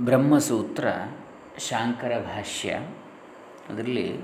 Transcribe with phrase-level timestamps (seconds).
[0.00, 0.88] ಬ್ರಹ್ಮಸೂತ್ರ
[1.58, 2.70] ಶಾಂಕರ ಭಾಷ್ಯ.
[3.68, 4.20] ಅದರಲ್ಲಿ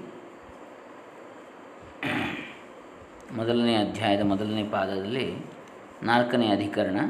[3.36, 5.34] ಮೊದಲನೇ ಅಧ್ಯಾಯದ ಮೊದಲನೇ ಪಾದದಲ್ಲಿ
[6.02, 7.00] ನಾಲ್ಕನೇ ಅಧಿಕರಣ,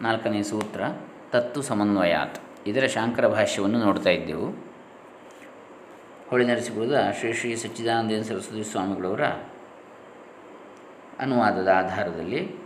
[0.00, 0.80] ನಾಲ್ಕನೇ ಸೂತ್ರ,
[1.30, 2.38] ತತ್ತು ಸಮನ್ವಯಾತ್.
[2.66, 4.72] ಇದರ ಶಾಂಕರ ಭಾಷ್ಯವನ್ನು ನೋಡ್ತಾ ಇದ್ದೆವು.
[6.30, 9.24] ಹೊಳೆ ನರಸಿಪುರದ ಶ್ರೀ ಶ್ರೀ ಸಚ್ಚಿದಾನಂದ ಸರಸ್ವತಿ ಸ್ವಾಮಿಗಳವರ
[11.18, 12.61] ಅನುವಾದದ ಆಧಾರದಲ್ಲಿ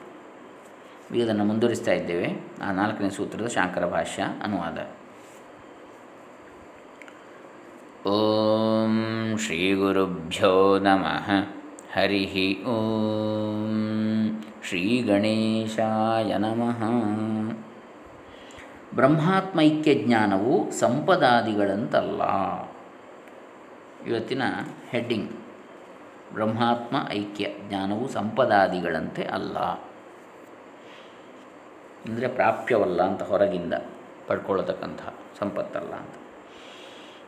[1.14, 2.28] ಈಗ ಅದನ್ನು ಮುಂದುವರಿಸ್ತಾ ಇದ್ದೇವೆ.
[2.62, 4.78] ಆ ನಾಲ್ಕನೇ ಸೂತ್ರದ ಶಾಂಕರ ಭಾಷ್ಯ ಅನುವಾದ.
[8.06, 9.00] ಓಂ
[9.38, 11.30] ಶ್ರೀ ಗುರುಭ್ಯೋ ನಮಃ.
[11.92, 16.84] ಹರಿ ಓಂ ಶ್ರೀ ಗಣೇಶಾಯ ನಮಃ.
[18.94, 22.22] ಬ್ರಹ್ಮಾತ್ಮೈಕ್ಯ ಜ್ಞಾನವು ಸಂಪದಾದಿಗಳಂತಲ್ಲ.
[24.06, 24.42] ಇವತ್ತಿನ
[24.90, 25.32] ಹೆಡ್ಡಿಂಗ್.
[26.34, 29.56] ಬ್ರಹ್ಮಾತ್ಮ ಐಕ್ಯ ಜ್ಞಾನವು ಸಂಪದಾದಿಗಳಂತೆ ಅಲ್ಲ.
[32.04, 33.74] ಅಂದರೆ ಪ್ರಾಪ್ಯವಲ್ಲ ಅಂತ ಹೊರಗಿಂದ
[34.26, 36.14] ಪಡ್ಕೊಳ್ಳತಕ್ಕಂತಹ ಸಂಪತ್ತಲ್ಲ ಅಂತ.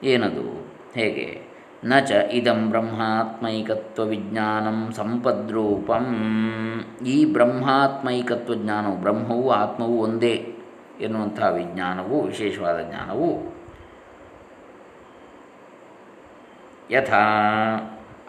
[0.04, 0.72] ಏನದು?
[0.94, 1.42] ಹೇಗೆ?
[1.84, 6.06] ನ ಚ ಇದಂ ಬ್ರಹ್ಮಾತ್ಮೈಕತ್ವ ವಿಜ್ಞಾನಂ ಸಂಪದ್ರೂಪಂ.
[7.06, 10.54] ಈ ಬ್ರಹ್ಮಾತ್ಮೈಕತ್ವ ಜ್ಞಾನವು ಬ್ರಹ್ಮವು ಆತ್ಮವು ಒಂದೇ
[11.00, 13.58] ಎನ್ನುವಂತಹ ವಿಜ್ಞಾನವು, ವಿಶೇಷವಾದ ಜ್ಞಾನವು
[16.90, 17.24] ಯಥಾ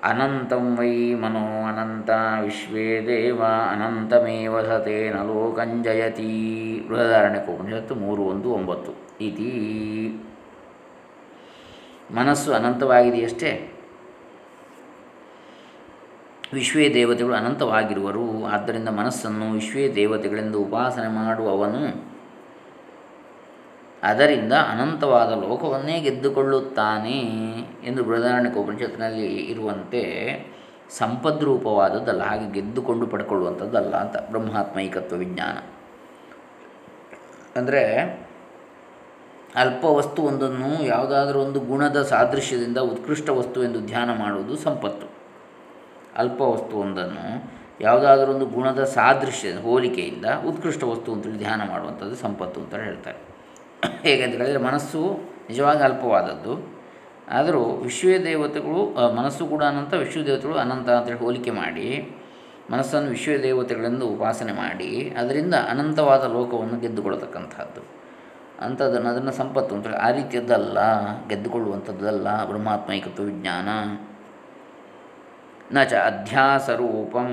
[0.04, 2.10] ಅನಂತಂ ವೈ ಮನೋ ಅನಂತ
[2.42, 8.92] ವಿಶ್ವೇ ದೇವ ಅನಂತಮೇವ ಸತೇನ ಲೋಕಂಜಯತಿ ಬೃಹದಾರಣ್ಯಕೋಪನಿಷತ್ತು ಮೂರು, ಒಂದು, ಒಂಬತ್ತು
[9.22, 9.52] ಇತಿ
[12.12, 13.74] ಮನಸ್ಸು ಅನಂತವಾಗಿದೆಯಷ್ಟೇ?
[16.54, 18.46] ವಿಶ್ವೇ ದೇವತೆಗಳು ಅನಂತವಾಗಿರುವರು.
[18.46, 22.09] ಆದ್ದರಿಂದ ಮನಸ್ಸನ್ನು ವಿಶ್ವೇ ದೇವತೆಗಳೆಂದು ಉಪಾಸನೆ ಮಾಡುವವನು
[24.04, 27.18] ಅದರಿಂದ ಅನಂತವಾದ ಲೋಕವನ್ನೇ ಗೆದ್ದುಕೊಳ್ಳುತ್ತಾನೆ
[27.84, 28.04] ಎಂದು
[28.62, 30.04] ಉಪನಿಷತ್ತಿನಲ್ಲಿ ಇರುವಂತೆ
[30.90, 35.58] ಸಂಪದ್ರೂಪವಾದದ್ದಲ್ಲ, ಹಾಗೆ ಗೆದ್ದುಕೊಂಡು ಪಡ್ಕೊಳ್ಳುವಂಥದ್ದಲ್ಲ ಅಂತ ಬ್ರಹ್ಮಾತ್ಮೈಕತ್ವ ವಿಜ್ಞಾನ.
[37.58, 37.84] ಅಂದರೆ
[39.56, 45.08] ಅಲ್ಪ ವಸ್ತು ಒಂದನ್ನು ಯಾವುದಾದ್ರೂ ಒಂದು ಗುಣದ ಸಾದೃಶ್ಯದಿಂದ ಉತ್ಕೃಷ್ಟ ವಸ್ತು ಎಂದು ಧ್ಯಾನ ಮಾಡುವುದು ಸಂಪತ್ತು.
[46.18, 47.26] ಅಲ್ಪ ವಸ್ತು ಒಂದನ್ನು
[47.82, 53.20] ಯಾವುದಾದ್ರೂ ಒಂದು ಗುಣದ ಸಾದೃಶ್ಯ ಹೋಲಿಕೆಯಿಂದ ಉತ್ಕೃಷ್ಟ ವಸ್ತು ಅಂತೇಳಿ ಧ್ಯಾನ ಮಾಡುವಂಥದ್ದು ಸಂಪತ್ತು ಅಂತ ಹೇಳ್ತಾರೆ.
[53.84, 55.02] ಹೇಗೆ ಅಂತ ಹೇಳಿದರೆ ಮನಸ್ಸು
[55.50, 56.54] ನಿಜವಾಗಿ ಅಲ್ಪವಾದದ್ದು.
[57.38, 58.82] ಆದರೂ ವಿಶ್ವ ದೇವತೆಗಳು
[59.16, 62.16] ಮನಸ್ಸು ಕೂಡ ಅನಂತ ವಿಶ್ವ ದೇವತೆಗಳು ಅನಂತ ಅಂತೇಳಿ ಹೋಲಿಕೆ ಮಾಡಿ,
[62.72, 67.82] ಮನಸ್ಸನ್ನು ವಿಶ್ವ ದೇವತೆಗಳೆಂದು ಉಪಾಸನೆ ಮಾಡಿ, ಅದರಿಂದ ಅನಂತವಾದ ಲೋಕವನ್ನು ಗೆದ್ದುಕೊಳ್ಳತಕ್ಕಂಥದ್ದು
[68.66, 70.78] ಅಂಥದ್ದನ್ನು, ಅದನ್ನು ಸಂಪತ್ತು ಅಂತೇಳಿ ಆ ರೀತಿಯದ್ದಲ್ಲ,
[71.28, 73.70] ಗೆದ್ದುಕೊಳ್ಳುವಂಥದ್ದಲ್ಲ ಬ್ರಹ್ಮಾತ್ಮೈಕತ್ವ ವಿಜ್ಞಾನ
[75.74, 77.32] ನ ಚ ಅಧ್ಯಾಸರೂಪಂ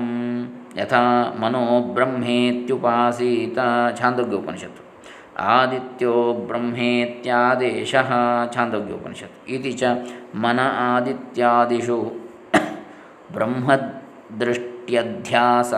[0.77, 1.03] ಯಥಾ
[1.39, 3.59] ಮನೋ ಬ್ರಹ್ಮೇತ್ಯುಪಾಸೀತ.
[3.99, 4.86] ಛಾಂದೋಗ್ಯೋಪನಿಷತ್ತು.
[5.39, 7.95] ಆದಿತ್ಯೋ ಬ್ರಹ್ಮೇತ್ಯಾದೇಶ
[8.53, 9.83] ಛಾಂದೋಗ್ಯೋಪನಿಷತ್ ಇತಿ ಚ
[10.35, 12.13] ಮನ ಆದಿತ್ಯಾದಿಷು
[13.33, 15.73] ಬ್ರಹ್ಮದೃಷ್ಟ್ಯಧ್ಯಾಸ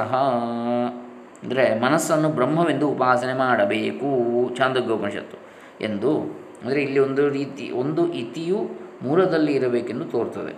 [1.43, 5.37] ಅಂದರೆ ಮನಸ್ಸನ್ನು ಬ್ರಹ್ಮವೆಂದು ಉಪಾಸನೆ ಮಾಡಬೇಕು, ಛಾಂದೋಗ್ಯೋಪನಿಷತ್ತು
[5.81, 6.39] ಎಂದು.
[6.63, 8.69] ಅಂದರೆ ಇಲ್ಲಿ ಒಂದು ರೀತಿ, ಒಂದು ಇತಿಯು
[9.03, 10.53] ಮೂಲದಲ್ಲಿ ಇರಬೇಕೆಂದು ತೋರ್ತದೆ.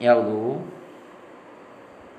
[0.00, 0.72] ಯಾವುದು?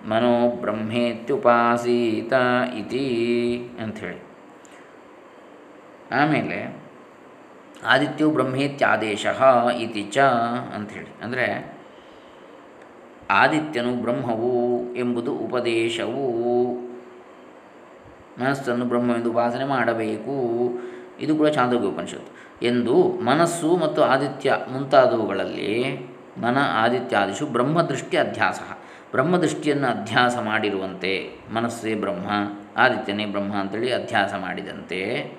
[0.10, 2.34] ಮನೋ ಬ್ರಹ್ಮೇತ್ಯುಪಾಸೀತ
[2.78, 3.06] ಇತಿ
[3.84, 4.33] ಅಂಥೇಳಿ.
[6.12, 6.84] ಆಮೇಲೆ
[7.86, 9.26] ಆದಿತ್ಯವು ಬ್ರಹ್ಮೇತ್ಯಾದೇಶ
[9.80, 10.18] ಇತಿ ಚ
[10.76, 11.24] ಅಂಥೇಳಿ.
[11.24, 11.74] ಅಂದರೆ
[13.30, 16.74] ಆದಿತ್ಯನು ಬ್ರಹ್ಮವು ಎಂಬುದು ಉಪದೇಶವು.
[18.40, 20.70] ಮನಸ್ಸನ್ನು ಬ್ರಹ್ಮವೆಂದು ಉಪಾಸನೆ ಮಾಡಬೇಕು.
[21.20, 25.98] ಇದು ಕೂಡ ಚಾಂದೋಗ್ಯ ಉಪನಿಷತ್ತು ಎಂದು ಮನಸ್ಸು ಮತ್ತು ಆದಿತ್ಯ ಮುಂತಾದವುಗಳಲ್ಲಿ
[26.38, 28.60] ಮನ ಆದಿತ್ಯಾದಿಶು ಬ್ರಹ್ಮದೃಷ್ಟಿ ಅಧ್ಯಾಸ.
[29.12, 32.30] ಬ್ರಹ್ಮದೃಷ್ಟಿಯನ್ನು ಅಧ್ಯಾಸ ಮಾಡಿರುವಂತೆ ಮನಸ್ಸೇ ಬ್ರಹ್ಮ,
[32.78, 35.32] ಆದಿತ್ಯನೇ ಬ್ರಹ್ಮ ಅಂತೇಳಿ ಅಧ್ಯಾಸ ಮಾಡಿದಂತೆ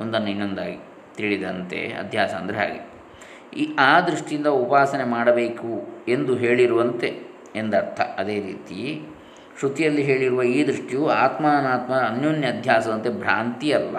[0.00, 0.76] ಒಂದನ್ನು ಇನ್ನೊಂದಾಗಿ
[1.14, 2.90] ತಿಳಿದಂತೆ ಅಧ್ಯಾಸ ಅಂದರೆ ಹಾಗೆ.
[3.56, 7.22] ಈ ಆ ದೃಷ್ಟಿಯಿಂದ ಉಪಾಸನೆ ಮಾಡಬೇಕು ಎಂದು ಹೇಳಿರುವಂತೆ
[7.56, 8.00] ಎಂದರ್ಥ.
[8.00, 9.08] ಅದೇ ರೀತಿ
[9.58, 13.96] ಶ್ರುತಿಯಲ್ಲಿ ಹೇಳಿರುವ ಈ ದೃಷ್ಟಿಯು ಆತ್ಮ ಅನಾತ್ಮ ಅನ್ಯೋನ್ಯ ಅಧ್ಯಾಸದಂತೆ ಭ್ರಾಂತಿ ಅಲ್ಲ.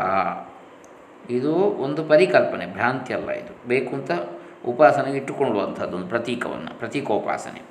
[1.29, 3.67] ಇದು ಒಂದು ಪರಿಕಲ್ಪನೆ, ಭ್ರಾಂತಿ ಅಲ್ಲ ಇದು.
[3.67, 4.11] ಬೇಕು ಅಂತ
[4.66, 7.61] ಉಪಾಸನೆಗೆ ಇಟ್ಟುಕೊಳ್ಳುವಂಥದ್ದು ಒಂದು ಪ್ರತೀಕವನ್ನು, ಪ್ರತೀಕೋಪಾಸನೆ.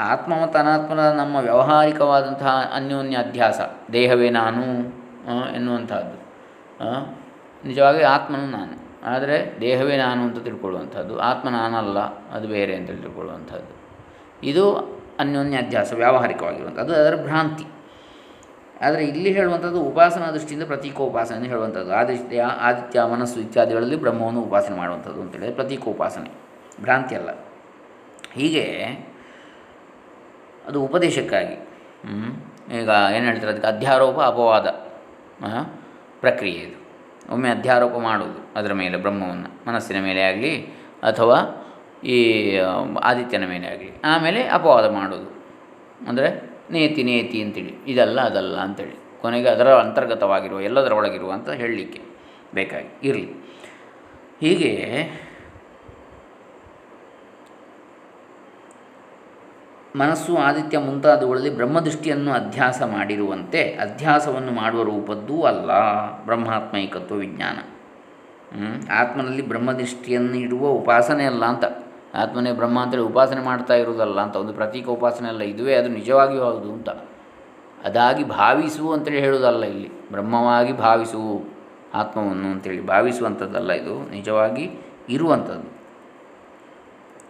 [0.00, 3.60] ಆತ್ಮ ಮತ್ತು ಅನಾತ್ಮನ ನಮ್ಮ ವ್ಯಾವಹಾರಿಕವಾದಂತಹ ಅನ್ಯೋನ್ಯ ಅಧ್ಯಾಸ,
[3.92, 4.64] ದೇಹವೇ ನಾನು
[5.54, 6.19] ಎನ್ನುವಂಥದ್ದು.
[7.64, 8.90] ನಿಜವಾಗಿ ಆತ್ಮನು ನಾನು.
[9.04, 11.18] ಆದರೆ ದೇಹವೇ ನಾನು ಅಂತ ತಿಳ್ಕೊಳ್ಳುವಂಥದ್ದು.
[11.18, 11.98] ಆತ್ಮ ನಾನಲ್ಲ,
[12.30, 13.80] ಅದು ಬೇರೆ ಅಂತ ತಿಳ್ಕೊಳ್ಳುವಂಥದ್ದು.
[14.46, 14.76] ಇದು
[15.18, 16.94] ಅನ್ಯೋನ್ಯ ಅಧ್ಯಾಸ, ವ್ಯಾವಹಾರಿಕವಾಗಿರುವಂಥದ್ದು.
[16.94, 17.64] ಅದರ ಭ್ರಾಂತಿ.
[18.82, 21.94] ಆದರೆ ಇಲ್ಲಿ ಹೇಳುವಂಥದ್ದು ಉಪಾಸನಾ ದೃಷ್ಟಿಯಿಂದ ಪ್ರತೀಕೋಪಾಸನೆ ಹೇಳುವಂಥದ್ದು.
[21.94, 26.30] ಆದಿತ್ಯ ಆದಿತ್ಯ ಮನಸ್ಸು ಇತ್ಯಾದಿಗಳಲ್ಲಿ ಬ್ರಹ್ಮವನ್ನು ಉಪಾಸನೆ ಮಾಡುವಂಥದ್ದು ಅಂತೇಳಿದರೆ ಪ್ರತೀಕೋಪಾಸನೆ.
[26.82, 27.30] ಭ್ರಾಂತಿ ಅಲ್ಲ.
[28.32, 28.72] ಹೀಗೆ
[30.66, 31.68] ಅದು ಉಪದೇಶಕ್ಕಾಗಿ.
[32.78, 33.52] ಈಗ ಏನು ಹೇಳ್ತಾರೆ?
[33.52, 34.66] ಅದಕ್ಕೆ ಅಧ್ಯಾರೋಪ ಅಪವಾದ.
[36.20, 36.76] ಪ್ರಕ್ರಿಯೆ ಇದು.
[37.32, 40.52] ಒಮ್ಮೆ ಅಧ್ಯಾರೋಪ ಮಾಡುವುದು, ಅದರ ಮೇಲೆ, ಬ್ರಹ್ಮವನ್ನು ಮನಸ್ಸಿನ ಮೇಲೆ ಆಗಲಿ
[41.02, 41.38] ಅಥವಾ
[42.04, 42.18] ಈ
[43.02, 43.90] ಆದಿತ್ಯನ ಮೇಲೆ ಆಗಲಿ.
[44.04, 45.28] ಆಮೇಲೆ ಅಪವಾದ ಮಾಡೋದು
[46.08, 46.28] ಅಂದರೆ
[46.70, 48.96] ನೇತಿ ನೇತಿ ಅಂತೇಳಿ, ಇದಲ್ಲ, ಅದಲ್ಲ ಅಂತೇಳಿ.
[49.20, 52.00] ಕೊನೆಗೆ ಅದರ ಅಂತರ್ಗತವಾಗಿರುವ, ಎಲ್ಲದರ ಒಳಗಿರುವ ಅಂತ ಹೇಳಲಿಕ್ಕೆ
[52.54, 53.30] ಬೇಕಾಗಿ, ಇರಲಿ.
[54.40, 54.72] ಹೀಗೆ
[59.96, 65.70] ಮನಸ್ಸು ಆದಿತ್ಯ ಮುಂತಾದವುಗಳಲ್ಲಿ ಬ್ರಹ್ಮದೃಷ್ಟಿಯನ್ನು ಅಧ್ಯಾಸ ಮಾಡಿರುವಂತೆ ಅಧ್ಯಾಸವನ್ನು ಮಾಡುವ ರೂಪದ್ದೂ ಅಲ್ಲ.
[66.24, 67.58] ಬ್ರಹ್ಮಾತ್ಮೈಕತ್ವ ವಿಜ್ಞಾನ.
[68.90, 71.64] ಆತ್ಮನಲ್ಲಿ ಬ್ರಹ್ಮದೃಷ್ಟಿಯನ್ನು ಇಡುವ ಉಪಾಸನೆ ಅಲ್ಲ ಅಂತ.
[72.14, 76.72] ಆತ್ಮನೇ ಬ್ರಹ್ಮ ಅಂತೇಳಿ ಉಪಾಸನೆ ಮಾಡ್ತಾ ಇರೋದಲ್ಲ ಅಂತ, ಒಂದು ಪ್ರತೀಕ ಉಪಾಸನೆ ಅಲ್ಲ, ಇದುವೇ ಅದು ನಿಜವಾಗಿಯೂ ಹೌದು
[76.72, 76.88] ಅಂತ.
[77.84, 80.10] ಅದಾಗಿ ಭಾವಿಸು ಅಂತೇಳಿ ಹೇಳುವುದಲ್ಲ ಇಲ್ಲಿ.
[80.10, 81.44] ಬ್ರಹ್ಮವಾಗಿ ಭಾವಿಸು
[81.94, 84.70] ಆತ್ಮವನ್ನು ಅಂತೇಳಿ ಭಾವಿಸುವಂಥದ್ದಲ್ಲ ಇದು, ನಿಜವಾಗಿ
[85.08, 85.70] ಇರುವಂಥದ್ದು,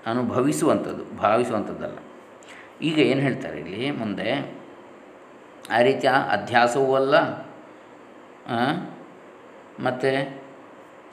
[0.06, 1.98] ಅನುಭವಿಸುವಂಥದ್ದು, ಭಾವಿಸುವಂಥದ್ದಲ್ಲ.
[2.82, 4.28] ಈಗ ಏನು ಹೇಳ್ತಾರೆ ಇಲ್ಲಿ ಮುಂದೆ?
[5.70, 7.16] ಆ ರೀತಿಯ ಅಧ್ಯಾಸವೂ ಅಲ್ಲ
[9.86, 10.10] ಮತ್ತು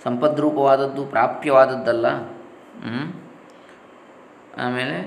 [0.04, 2.06] ಸಂಪದ್ರೂಪವಾದದ್ದು ಪ್ರಾಪ್ಯವಾದದ್ದಲ್ಲ
[4.66, 4.98] ಆಮೇಲೆ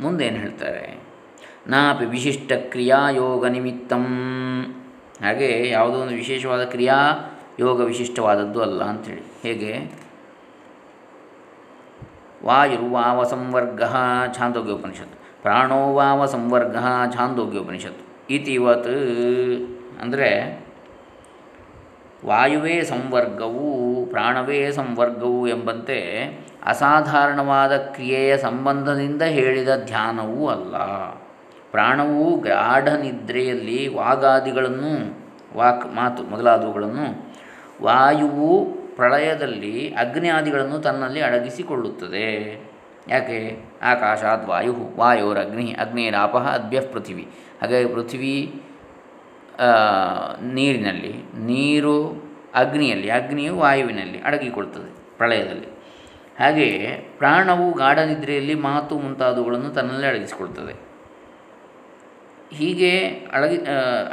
[0.00, 0.84] ಮುಂದೇನು ಹೇಳ್ತಾರೆ?
[1.66, 4.04] ನಾಪಿ ವಿಶಿಷ್ಟ ಕ್ರಿಯಾಯೋಗ ನಿಮಿತ್ತಂ.
[5.22, 6.96] ಹಾಗೆ ಯಾವುದೋ ಒಂದು ವಿಶೇಷವಾದ ಕ್ರಿಯಾ
[7.60, 9.72] ಯೋಗ ವಿಶಿಷ್ಟವಾದದ್ದು ಅಲ್ಲ ಅಂಥೇಳಿ ಹೇಗೆ?
[12.44, 13.82] ವಾಯುರ್ವಾವ ಸಂವರ್ಗ
[14.36, 15.16] ಛಾಂದೋಗ್ಯೋಪನಿಷತ್ತು.
[15.42, 16.76] ಪ್ರಾಣೋ ವಾವ ಸಂವರ್ಗ
[17.14, 18.88] ಛಾಂದೋಗ್ಯೋಪನಿಷತ್ತು ಇತಿವತ್
[20.00, 20.30] ಅಂದರೆ
[22.24, 25.98] ವಾಯುವೇ ಸಂವರ್ಗವು ಪ್ರಾಣವೇ ಸಂವರ್ಗವು ಎಂಬಂತೆ
[26.66, 30.76] ಅಸಾಧಾರಣವಾದ ಕ್ರಿಯೆಯ ಸಂಬಂಧದಿಂದ ಹೇಳಿದ ಧ್ಯಾನವೂ ಅಲ್ಲ.
[31.70, 34.92] ಪ್ರಾಣವು ಗಾಢ ನಿದ್ರೆಯಲ್ಲಿ ವಾಗಾದಿಗಳನ್ನು,
[35.56, 37.34] ವಾಕ್ ಮಾತು ಮೊದಲಾದವುಗಳನ್ನು,
[37.82, 38.64] ವಾಯುವು
[38.96, 42.67] ಪ್ರಳಯದಲ್ಲಿ ಅಗ್ನಿಯಾದಿಗಳನ್ನು ತನ್ನಲ್ಲಿ ಅಡಗಿಸಿಕೊಳ್ಳುತ್ತದೆ.
[43.10, 43.38] ಯಾಕೆ?
[43.82, 47.24] ಆಕಾಶಾತ್ ವಾಯು ವಾಯೋರಗ್ನಿ ಅಗ್ನಿರಾಪ ಅದ್ಭ್ಯ ಪೃಥಿವಿ.
[47.60, 48.36] ಹಾಗಾಗಿ ಪೃಥ್ವಿ
[50.54, 51.14] ನೀರಿನಲ್ಲಿ,
[51.44, 51.94] ನೀರು
[52.54, 55.68] ಅಗ್ನಿಯಲ್ಲಿ, ಅಗ್ನಿಯು ವಾಯುವಿನಲ್ಲಿ ಅಡಗಿಕೊಳ್ತದೆ ಪ್ರಳಯದಲ್ಲಿ.
[56.40, 60.74] ಹಾಗೆಯೇ ಪ್ರಾಣವು ಗಾಢ ನಿದ್ರೆಯಲ್ಲಿ ಮಾತು ಮುಂತಾದವುಗಳನ್ನು ತನ್ನಲ್ಲಿ ಅಡಗಿಸಿಕೊಳ್ತದೆ
[62.52, 62.92] ಹೀಗೆ
[63.32, 63.58] ಅಡಗಿ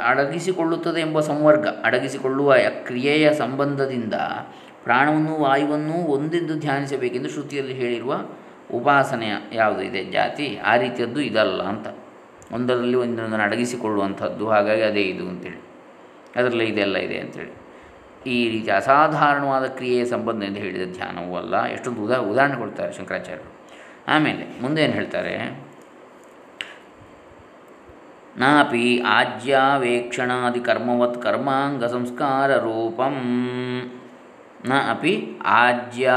[0.06, 2.54] ಅಡಗಿಸಿಕೊಳ್ಳುತ್ತದೆ ಎಂಬ ಸಂವರ್ಗ, ಅಡಗಿಸಿಕೊಳ್ಳುವ
[2.84, 4.16] ಕ್ರಿಯೆಯ ಸಂಬಂಧದಿಂದ
[4.84, 8.12] ಪ್ರಾಣವನ್ನು ವಾಯುವನ್ನು ಒಂದೆಂದು ಧ್ಯಾನಿಸಬೇಕೆಂದು ಶ್ರುತಿಯಲ್ಲಿ ಹೇಳಿರುವ
[8.72, 11.86] ಉಪಾಸನೆಯ ಯಾವುದು ಇದೆ ಜಾತಿ, ಆ ರೀತಿಯದ್ದು ಇದಲ್ಲ ಅಂತ.
[12.52, 15.60] ಒಂದರಲ್ಲಿ ಒಂದೊಂದನ್ನು ಅಡಗಿಸಿಕೊಳ್ಳುವಂಥದ್ದು, ಹಾಗಾಗಿ ಅದೇ ಇದು ಅಂತೇಳಿ.
[16.36, 17.52] ಅದರಲ್ಲಿ ಇದೆಲ್ಲ ಇದೆ ಅಂತೇಳಿ.
[18.30, 23.52] ಈ ರೀತಿ ಅಸಾಧಾರಣವಾದ ಕ್ರಿಯೆಯ ಸಂಬಂಧದಿಂದ ಹೇಳಿದ ಧ್ಯಾನವೂ ಅಲ್ಲ, ಎಷ್ಟೊಂದು ಉದಾ ಉದಾಹರಣೆ ಕೊಡ್ತಾರೆ ಶಂಕರಾಚಾರ್ಯರು.
[24.08, 25.66] ಆಮೇಲೆ ಮುಂದೆ ಏನು ಹೇಳ್ತಾರೆ?
[28.36, 33.16] ನಾಪಿ ಆಜ್ಯಾವೇಕ್ಷಣಾದಿ ಕರ್ಮವತ್ ಕರ್ಮಾಂಗ ಸಂಸ್ಕಾರ ರೂಪಂ.
[34.68, 36.12] ನ ಅಪಿ ಆಜ್ಯ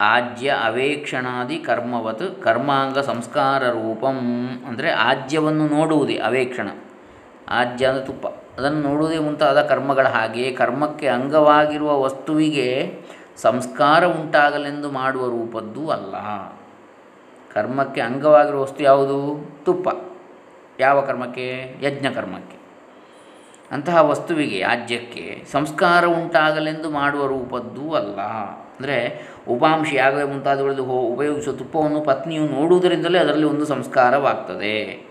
[0.00, 4.48] ಆಜ್ಯ ಅವೇಕ್ಷಣಾದಿ ಕರ್ಮವತ್ ಕರ್ಮಾಂಗ ಸಂಸ್ಕಾರ ರೂಪಂ.
[4.68, 6.68] ಅಂದರೆ ಆಜ್ಯವನ್ನು ನೋಡುವುದೇ ಅವೇಕ್ಷಣ.
[7.48, 8.26] ಆಜ್ಯ ಅಂದರೆ ತುಪ್ಪ.
[8.26, 13.00] ಅದನ್ನು ನೋಡುವುದೇ ಮುಂತಾದ ಕರ್ಮಗಳ ಹಾಗೆ ಕರ್ಮಕ್ಕೆ ಅಂಗವಾಗಿರುವ ವಸ್ತುವಿಗೆ
[13.36, 16.14] ಸಂಸ್ಕಾರ ಉಂಟಾಗಲೆಂದು ಮಾಡುವ ರೂಪದ್ದು ಅಲ್ಲ.
[17.54, 19.50] ಕರ್ಮಕ್ಕೆ ಅಂಗವಾಗಿರುವ ವಸ್ತು ಯಾವುದು?
[19.64, 19.88] ತುಪ್ಪ.
[20.80, 21.76] ಯಾವ ಕರ್ಮಕ್ಕೆ?
[21.82, 22.58] ಯಜ್ಞ ಕರ್ಮಕ್ಕೆ.
[23.70, 28.18] ಅಂತಹ ವಸ್ತುವಿಗೆ ಆಜ್ಯಕ್ಕೆ ಸಂಸ್ಕಾರ ಉಂಟಾಗಲೆಂದು ಮಾಡುವ ರೂಪದ್ದೂ ಅಲ್ಲ.
[28.78, 35.08] ಅಂದರೆ ಉಪಾಂಶ ಯಾಗವೇ ಮುಂತಾದವುಗಳಲ್ಲಿ ಹೋ ಉಪಯೋಗಿಸುವ ತುಪ್ಪವನ್ನು ಪತ್ನಿಯು ನೋಡುವುದರಿಂದಲೇ ಅದರಲ್ಲಿ ಒಂದು ಸಂಸ್ಕಾರವಾಗ್ತದೆ.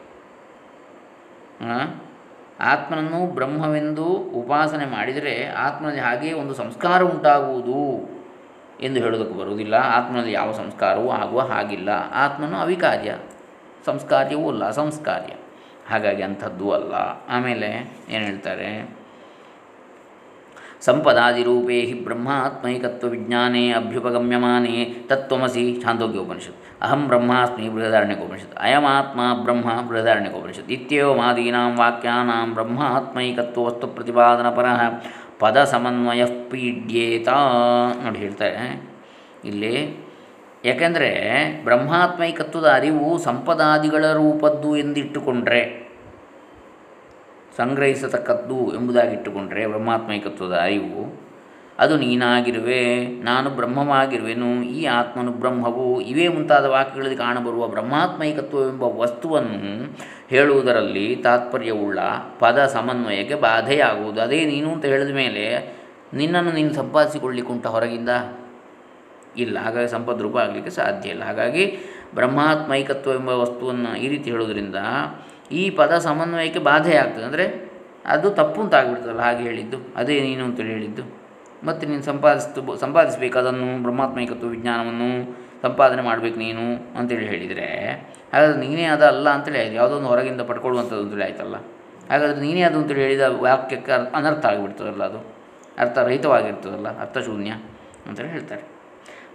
[2.59, 8.09] ಆತ್ಮನನ್ನು ಬ್ರಹ್ಮವೆಂದು ಉಪಾಸನೆ ಮಾಡಿದರೆ ಆತ್ಮನಲ್ಲಿ ಹಾಗೆಯೇ ಒಂದು ಸಂಸ್ಕಾರ ಉಂಟಾಗುವುದು
[8.81, 9.73] ಎಂದು ಹೇಳೋದಕ್ಕೆ ಬರುವುದಿಲ್ಲ.
[9.73, 11.89] ಆತ್ಮನಲ್ಲಿ ಯಾವ ಸಂಸ್ಕಾರವೂ ಆಗುವ ಹಾಗಿಲ್ಲ.
[12.13, 13.15] ಆತ್ಮನು ಅವಿಕಾರ್ಯ.
[13.85, 15.33] ಸಂಸ್ಕಾರ್ಯವೂ ಅಲ್ಲ, ಅಸಂಸ್ಕಾರ್ಯ.
[15.89, 16.93] ಹಾಗಾಗಿ ಅಂಥದ್ದು ಅಲ್ಲ.
[17.29, 18.96] ಆಮೇಲೆ ಏನು ಹೇಳ್ತಾರೆ?
[20.81, 26.55] ಸಂಪದಾದಿರೂಪೇ ಹಿ ಬ್ರಹ್ಮಾತ್ಮೈಕತ್ವ ವಿಜ್ಞಾನೇ ಅಭ್ಯುಪಗಮ್ಯಮಾನೇ ತತ್ವಮಸಿ ಛಾಂದೋಗ್ಯೋಪನಿಷತ್.
[26.81, 34.81] ಅಹಂ ಬ್ರಹ್ಮಾಸ್ಮಿ ಬೃಹದಾರಣ್ಯಕೋಪನಿಷತ್ ಅಯಮಾತ್ಮ ಬ್ರಹ್ಮ ಬೃಹದಾರಣ್ಯಕೋಪನಿಷತ್ ಇತ್ಯೇವಮಾದೀನಾಂ ವಾಕ್ಯಾನಾಂ ಬ್ರಹ್ಮಾತ್ಮೈಕತ್ವ ವಸ್ತು ಪ್ರತಿಪಾದನ ಪರಃ
[35.39, 37.29] ಪದ ಸಮನ್ವಯ ಪೀಡ್ಯೇತ
[38.03, 38.93] ನೋಡಿ ಹೇಳ್ತಾರೆ.
[39.45, 39.73] ಇಲ್ಲಿ
[40.65, 41.09] ಯಾಕೆಂದರೆ
[41.63, 45.86] ಬ್ರಹ್ಮಾತ್ಮೈಕತ್ವದ ಅರಿವು ಸಂಪದಾದಿಗಳ ರೂಪದ್ದು ಎಂದಿಟ್ಟುಕೊಂಡ್ರೆ
[47.57, 51.27] ಸಂಗ್ರಹಿಸತಕ್ಕದ್ದು ಎಂಬುದಾಗಿಟ್ಟುಕೊಂಡರೆ ಬ್ರಹ್ಮಾತ್ಮೈಕತ್ವದ ಅರಿವು.
[51.79, 52.81] ಅದು ನೀನಾಗಿರುವೆ,
[53.23, 59.95] ನಾನು ಬ್ರಹ್ಮವಾಗಿರುವೆನು, ಈ ಆತ್ಮನು ಬ್ರಹ್ಮವು, ಇವೇ ಮುಂತಾದ ವಾಕ್ಯಗಳಲ್ಲಿ ಕಾಣಬರುವ ಬ್ರಹ್ಮಾತ್ಮೈಕತ್ವವೆಂಬ ವಸ್ತುವನ್ನು
[60.29, 61.99] ಹೇಳುವುದರಲ್ಲಿ ತಾತ್ಪರ್ಯವುಳ್ಳ
[62.39, 64.21] ಪದ ಸಮನ್ವಯಕ್ಕೆ ಬಾಧೆಯಾಗುವುದು.
[64.21, 65.45] ಅದೇ ನೀನು ಅಂತ ಹೇಳಿದ ಮೇಲೆ
[66.13, 68.09] ನಿನ್ನನ್ನು ನೀನು ಸಂಪಾದಿಸಿಕೊಳ್ಳಿಕ್ಕುಂಟ ಹೊರಗಿಂದ?
[69.37, 71.23] ಇಲ್ಲ, ಹಾಗಾಗಿ ಸಂಪದ್ರೂಪ ಆಗಲಿಕ್ಕೆ ಸಾಧ್ಯ ಇಲ್ಲ.
[71.23, 71.65] ಹಾಗಾಗಿ
[72.15, 74.75] ಬ್ರಹ್ಮಾತ್ಮೈಕತ್ವ ಎಂಬ ವಸ್ತುವನ್ನು ಈ ರೀತಿ ಹೇಳೋದ್ರಿಂದ
[75.51, 77.23] ಈ ಪದ ಸಮನ್ವಯಕ್ಕೆ ಬಾಧೆ ಆಗ್ತದೆ.
[77.23, 77.45] ಅಂದರೆ
[78.05, 79.77] ಅದು ತಪ್ಪು ಅಂತ ಆಗಿಬಿಡ್ತದಲ್ಲ, ಹಾಗೆ ಹೇಳಿದ್ದು.
[79.95, 81.03] ಅದೇ ನೀನು ಅಂತೇಳಿ ಹೇಳಿದ್ದು.
[81.63, 83.39] ಮತ್ತು ನೀನು ಸಂಪಾದಿಸ್ತು, ಸಂಪಾದಿಸಬೇಕು.
[83.39, 85.09] ಅದನ್ನು ಬ್ರಹ್ಮಾತ್ಮೈಕತ್ವ ವಿಜ್ಞಾನವನ್ನು
[85.61, 87.67] ಸಂಪಾದನೆ ಮಾಡಬೇಕು ನೀನು ಅಂತೇಳಿ ಹೇಳಿದರೆ,
[88.33, 89.73] ಹಾಗಾದ್ರೆ ನೀನೇ ಅದ ಅಲ್ಲ ಅಂತೇಳಿ ಆಯಿತು.
[89.73, 91.55] ಯಾವುದೋ ಒಂದು ಹೊರಗಿಂದ ಪಡ್ಕೊಳ್ಳುವಂಥದ್ದು ಅಂತೇಳಿ ಆಯ್ತಲ್ಲ.
[92.09, 95.19] ಹಾಗಾದರೆ ನೀನೇ ಅದು ಅಂತೇಳಿ ಹೇಳಿದ ವಾಕ್ಯಕ್ಕೆ ಅನರ್ಥ ಆಗಿಬಿಡ್ತದಲ್ಲ ಅದು.
[95.79, 97.51] ಅರ್ಥರಹಿತವಾಗಿರ್ತದಲ್ಲ ಅರ್ಥಶೂನ್ಯ
[98.07, 98.76] ಅಂತೇಳಿ ಹೇಳ್ತಾರೆ.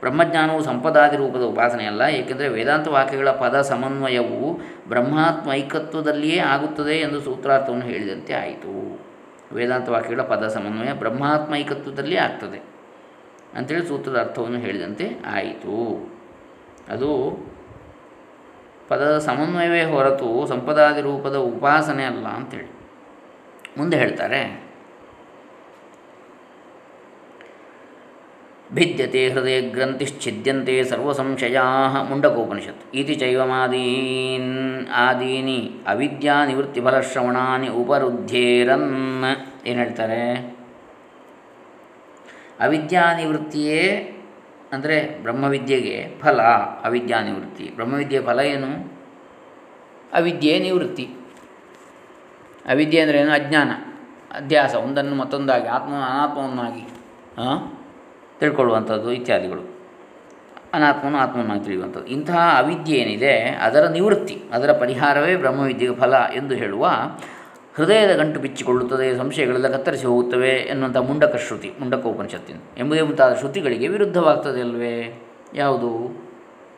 [0.03, 9.01] ಬ್ರಹ್ಮಜ್ಞಾನವು ಸಂಪದಾದಿ ರೂಪದ ಉಪಾಸನೆಯಲ್ಲ ಏಕೆಂದರೆ ವೇದಾಂತ ವಾಕ್ಯಗಳ ಪದ ಸಮನ್ವಯವು ಬ್ರಹ್ಮಾತ್ಮೈಕತ್ವದಲ್ಲಿಯೇ ಆಗುತ್ತದೆ ಎಂದು ಸೂತ್ರಾರ್ಥವನ್ನು ಹೇಳಿದಂತೆ ಆಯಿತು.
[9.53, 12.61] ವೇದಾಂತ ವಾಕ್ಯಗಳ ಪದ ಸಮನ್ವಯ ಬ್ರಹ್ಮಾತ್ಮೈಕತ್ವದಲ್ಲಿ ಆಗ್ತದೆ
[13.55, 15.77] ಅಂಥೇಳಿ ಸೂತ್ರದ ಅರ್ಥವನ್ನು ಹೇಳಿದಂತೆ ಆಯಿತು.
[16.89, 17.11] ಅದು
[18.89, 22.71] ಪದದ ಸಮನ್ವಯವೇ ಹೊರತು ಸಂಪದಾದಿ ರೂಪದ ಉಪಾಸನೆ ಅಲ್ಲ ಅಂಥೇಳಿ
[23.79, 24.72] ಮುಂದೆ ಹೇಳ್ತಾರೆ
[28.75, 31.65] ಭಿದ್ಯತೆ ಹೃದಯ ಗ್ರಂಥಿಶ್ಚಿದ್ಯಂತೆ ಸರ್ವಸಂಶಯಾ
[32.09, 38.91] ಮುಂಡಕೋಪನಿಷತ್ ಇತಿ ಚೈವಮಾದೀನ್ ಆದೀನಿ ಅವಿದ್ಯಾ ನಿವೃತ್ತಿ ಫಲಶ್ರವಣಾನಿ ಉಪರುದ್ಧೇರನ್
[39.67, 40.23] ಏನು ಹೇಳ್ತಾರೆ?
[42.61, 43.83] ಅವಿದ್ಯಾ ನಿವೃತ್ತಿಯೇ
[44.73, 46.41] ಅಂದರೆ ಬ್ರಹ್ಮವಿದ್ಯೆಗೆ ಫಲ
[46.85, 48.71] ಅವಿದ್ಯಾ ನಿವೃತ್ತಿ ಬ್ರಹ್ಮವಿದ್ಯೆ ಫಲ ಏನು?
[50.13, 51.07] ಅವಿದ್ಯೆ ನಿವೃತ್ತಿ.
[52.67, 53.33] ಅವಿದ್ಯೆ ಅಂದರೆ ಏನು?
[53.33, 53.71] ಅಜ್ಞಾನ,
[54.37, 56.85] ಅಧ್ಯಾಸ, ಒಂದನ್ನು ಮತ್ತೊಂದಾಗಿ, ಆತ್ಮ ಅನಾತ್ಮವನ್ನಾಗಿ
[58.43, 59.63] ತಿಳ್ಕೊಳ್ಳುವಂಥದ್ದು ಇತ್ಯಾದಿಗಳು.
[60.75, 62.07] ಅನಾತ್ಮನು ಆತ್ಮನಾಗಿ ತಿಳಿಯುವಂಥದ್ದು.
[62.07, 66.85] ಇಂತಹ ಅವಿದ್ಯೆ ಏನಿದೆ, ಅದರ ನಿವೃತ್ತಿ, ಅದರ ಪರಿಹಾರವೇ ಬ್ರಹ್ಮವಿದ್ಯೆಗೆ ಫಲ ಎಂದು ಹೇಳುವ
[67.75, 72.57] ಹೃದಯದ ಗಂಟು ಬಿಚ್ಚಿಕೊಳ್ಳುತ್ತದೆ, ಸಂಶಯಗಳೆಲ್ಲ ಕತ್ತರಿಸಿ ಹೋಗುತ್ತವೆ ಎನ್ನುವಂಥ ಮುಂಡಕ ಶ್ರುತಿ, ಮುಂಡಕ ಉಪನಿಷತ್ತಿನ.
[72.79, 75.23] ಎಂಬುದೇ ಮುಂತಾದ ಶ್ರುತಿಗಳಿಗೆ ವಿರುದ್ಧವಾಗ್ತದೆ ಅಲ್ವೇ
[75.55, 75.91] ಯಾವುದು?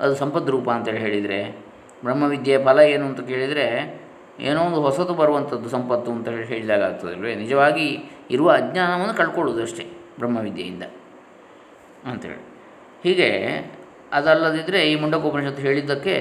[0.00, 1.40] ಅದು ಸಂಪದ್ರೂಪ ಅಂತೇಳಿ ಹೇಳಿದರೆ,
[2.04, 3.66] ಬ್ರಹ್ಮವಿದ್ಯೆಯ ಫಲ ಏನು ಅಂತ ಕೇಳಿದರೆ,
[4.40, 7.86] ಏನೋ ಒಂದು ಹೊಸತು ಬರುವಂಥದ್ದು ಸಂಪತ್ತು ಅಂತ ಹೇಳಿ ಹೇಳಿದಾಗ ಆಗ್ತದಲ್ವೇ ನಿಜವಾಗಿ
[8.30, 9.86] ಇರುವ ಅಜ್ಞಾನವನ್ನು ಕಳ್ಕೊಳ್ಳೋದು ಅಷ್ಟೇ
[10.18, 10.82] ಬ್ರಹ್ಮವಿದ್ಯೆಯಿಂದ.
[12.10, 12.40] ಅಂಥೇಳಿ
[13.04, 13.30] ಹೀಗೆ
[14.12, 16.14] ಅದಲ್ಲದಿದ್ದರೆ ಈ ಮುಂಡಕೋಪನಿಷತ್ತು ಹೇಳಿದ್ದಕ್ಕೆ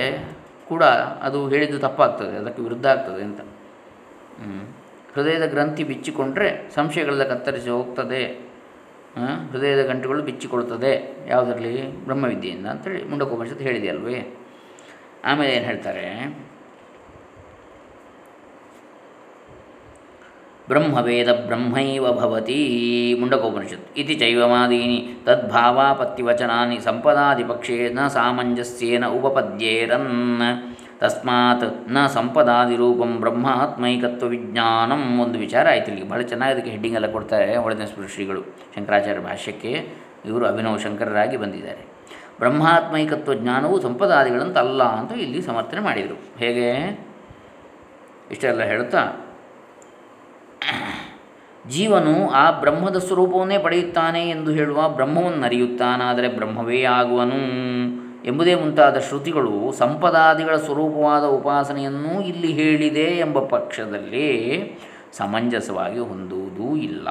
[0.69, 0.83] ಕೂಡ
[1.27, 3.41] ಅದು ಹೇಳಿದ್ದು ತಪ್ಪಾಗ್ತದೆ, ಅದಕ್ಕೆ ವಿರುದ್ಧ ಆಗ್ತದೆ ಅಂತ.
[5.15, 8.21] ಹೃದಯದ ಗ್ರಂಥಿ ಬಿಚ್ಚಿಕೊಂಡ್ರೆ ಸಂಶಯಗಳೆಲ್ಲ ಕತ್ತರಿಸಿ ಹೋಗ್ತದೆ.
[9.51, 10.93] ಹೃದಯದ ಗಂಟುಗಳು ಬಿಚ್ಚಿಕೊಳ್ತದೆ.
[11.27, 11.75] ಯಾವುದರಲ್ಲಿ?
[12.05, 14.19] ಬ್ರಹ್ಮವಿದ್ಯೆಯಿಂದ ಅಂತೇಳಿ ಮುಂಡಕೋಪನಿಷತ್ತು ಹೇಳಿದೆ ಅಲ್ವೇ.
[15.25, 16.07] ಆಮೇಲೆ ಏನು ಹೇಳ್ತಾರೆ?
[20.67, 30.47] ಬ್ರಹ್ಮವೇದ ಬ್ರಹ್ಮೈವ ಭವತಿ ಮುಂಡಕೋಪನಿಷತ್ ಇತಿ ಚೈವಮಾದೀನಿ ತದ್ಭಾವಾಪತ್ತಿವಚನಾನಿ ಸಂಪದಾದಿಪಕ್ಷೇನ ಸಾಮಂಜಸ್ಯೇನ ಉಪಪದ್ಯೇರನ್
[30.99, 36.09] ತಸ್ಮಾತ್ನ ಸಂಪದಾದಿರೂಪಂ ಬ್ರಹ್ಮಾತ್ಮೈಕತ್ವ ವಿಜ್ಞಾನಂ ಒಂದು ವಿಚಾರ ಆಯಿತು ಇಲ್ಲಿ.
[36.09, 38.41] ಭಾಳ ಚೆನ್ನಾಗಿ ಅದಕ್ಕೆ ಹೆಡ್ಡಿಂಗ್ ಎಲ್ಲ ಕೊಡ್ತಾರೆ ಒಳದಿನ ಶ್ರೀಗಳು.
[38.75, 39.87] ಶಂಕರಾಚಾರ್ಯ ಭಾಷ್ಯಕ್ಕೆ
[40.25, 41.85] ಇವರು ಅಭಿನವ ಶಂಕರರಾಗಿ ಬಂದಿದ್ದಾರೆ.
[42.39, 46.37] ಬ್ರಹ್ಮಾತ್ಮೈಕತ್ವ ಜ್ಞಾನವು ಸಂಪದಾದಿಗಳಂತಲ್ಲ ಅಂತ ಇಲ್ಲಿ ಸಮರ್ಥನೆ ಮಾಡಿದರು.
[46.37, 46.99] ಹೇಗೆ?
[48.31, 49.22] ಇಷ್ಟೆಲ್ಲ ಹೇಳುತ್ತಾ?
[51.67, 57.39] ಜೀವನು ಆ ಬ್ರಹ್ಮದ ಸ್ವರೂಪವನ್ನೇ ಪಡೆಯುತ್ತಾನೆ ಎಂದು ಹೇಳುವ ಬ್ರಹ್ಮವನ್ನು ಅರಿಯುತ್ತಾನಾದರೆ ಬ್ರಹ್ಮವೇ ಆಗುವನು
[58.25, 64.27] ಎಂಬುದೇ ಮುಂತಾದ ಶ್ರುತಿಗಳು ಸಂಪದಾದಿಗಳ ಸ್ವರೂಪವಾದ ಉಪಾಸನೆಯನ್ನು ಇಲ್ಲಿ ಹೇಳಿದೆ ಎಂಬ ಪಕ್ಷದಲ್ಲಿ
[65.13, 67.07] ಸಮಂಜಸವಾಗಿ ಹೊಂದುವುದೂ ಇಲ್ಲ.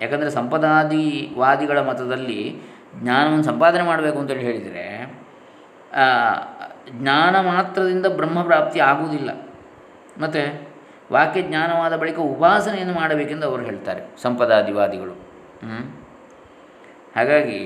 [0.00, 2.56] ಯಾಕಂದರೆ ಸಂಪದಾದಿವಾದಿಗಳ ಮತದಲ್ಲಿ
[3.02, 5.14] ಜ್ಞಾನವನ್ನು ಸಂಪಾದನೆ ಮಾಡಬೇಕು ಅಂತೇಳಿ ಹೇಳಿದರೆ
[6.90, 9.30] ಜ್ಞಾನ ಮಾತ್ರದಿಂದ ಬ್ರಹ್ಮಪ್ರಾಪ್ತಿ ಆಗುವುದಿಲ್ಲ.
[10.22, 10.73] ಮತ್ತು
[11.12, 15.14] ವಾಕ್ಯ ಜ್ಞಾನವಾದ ಬಳಿಕ ಉಪಾಸನೆಯನ್ನು ಮಾಡಬೇಕೆಂದು ಅವರು ಹೇಳ್ತಾರೆ ಸಂಪದಾದಿವಾದಿಗಳು
[17.16, 17.60] ಹಾಗಾಗಿ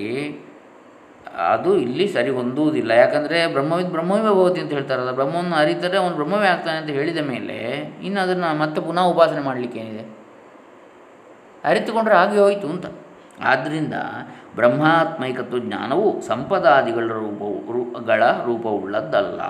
[1.52, 2.90] ಅದು ಇಲ್ಲಿ ಸರಿ ಹೊಂದುವುದಿಲ್ಲ.
[2.92, 7.59] ಯಾಕಂದರೆ ಬ್ರಹ್ಮವಿದ್ ಬ್ರಹ್ಮವೇ ಭವತಿ ಅಂತ ಹೇಳ್ತಾರಲ್ಲ, ಬ್ರಹ್ಮವನ್ನು ಅರಿತರೆ ಅವನು ಬ್ರಹ್ಮವೇ ಆಗ್ತಾನೆ ಅಂತ ಹೇಳಿದ ಮೇಲೆ
[8.02, 10.04] ಇನ್ನು ಅದನ್ನು ಮತ್ತೆ ಪುನಃ ಉಪಾಸನೆ ಮಾಡಲಿಕ್ಕೇನಿದೆ
[11.64, 12.87] ಅರಿತುಕೊಂಡ್ರೆ ಹಾಗೆ ಹೋಯಿತು ಅಂತ.
[13.42, 13.95] ಆದ್ದರಿಂದ
[14.54, 17.57] ಬ್ರಹ್ಮಾತ್ಮೈಕತ್ವ ಜ್ಞಾನವು ಸಂಪದಾದಿಗಳ ರೂಪವು
[18.04, 19.40] ಗಳ ರೂಪವುಳ್ಳದ್ದಲ್ಲ.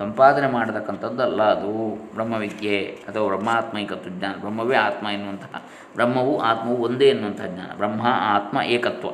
[0.00, 4.34] ಸಂಪಾದನೆ ಮಾಡತಕ್ಕಂಥದ್ದಲ್ಲ ಅದು ಬ್ರಹ್ಮವಿದ್ಯೆ ಅಥವಾ ಬ್ರಹ್ಮಾತ್ಮೈಕತ್ವ ಜ್ಞಾನ.
[4.40, 5.62] ಬ್ರಹ್ಮವೇ ಆತ್ಮ ಎನ್ನುವಂತಹ,
[5.94, 7.76] ಬ್ರಹ್ಮವು ಆತ್ಮವು ಒಂದೇ ಎನ್ನುವಂತಹ ಜ್ಞಾನ.
[7.76, 9.08] ಬ್ರಹ್ಮ, ಆತ್ಮ, ಏಕತ್ವ.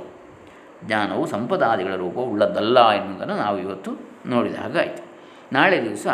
[0.84, 3.90] ಜ್ಞಾನವು ಸಂಪದಾದಿಗಳ ರೂಪ ಉಳ್ಳದ್ದಲ್ಲ ಎನ್ನುವುದನ್ನು ನಾವು ಇವತ್ತು
[4.26, 5.04] ನೋಡಿದ ಹಾಗಾಯಿತು
[5.52, 6.06] ನಾಳೆ ದಿವಸ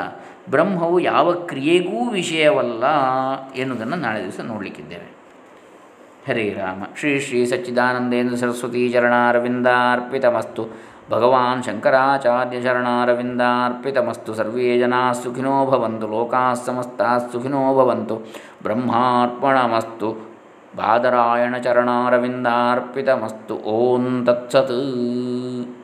[0.50, 2.84] ಬ್ರಹ್ಮವು ಯಾವ ಕ್ರಿಯೆಗೂ ವಿಷಯವಲ್ಲ
[3.54, 5.22] ಎನ್ನುವುದನ್ನು ನಾಳೆ ದಿವಸ ನೋಡಲಿಕ್ಕಿದ್ದೇವೆ.
[6.28, 6.82] ಹರೇ ರಾಮ.
[6.96, 10.68] ಶ್ರೀ ಶ್ರೀ ಸಚ್ಚಿದಾನಂದೇಂದ್ರ ಸರಸ್ವತಿ ಚರಣಾರವಿಂದಾರ್ಪಿತಮಸ್ತು.
[11.10, 18.16] ಭಗವಾನ್ ಶಂಕರಾಚಾರ್ಯ ಚರಣಾರವಿಂದಾರ್ಪಿತಮಸ್ತು ಸರ್ವೇ ಜನಾ ಸುಖಿನೋ ಭವಂತು, ಲೋಕಾ ಸಮಸ್ತಾ ಸುಖಿನೋ ಭವಂತು,
[18.62, 20.10] ಬ್ರಹ್ಮಾರ್ಪಣಮಸ್ತು,
[20.76, 25.81] ಬಾದರಾಯಣ ಚರಣಾರವಿಂದಾರ್ಪಿತಮಸ್ತು ಓಂ ತತ್ಸತ್.